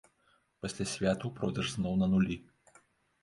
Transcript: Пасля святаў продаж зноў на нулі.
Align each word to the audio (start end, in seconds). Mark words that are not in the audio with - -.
Пасля 0.65 0.85
святаў 0.93 1.33
продаж 1.39 1.65
зноў 1.75 1.93
на 2.01 2.07
нулі. 2.13 2.37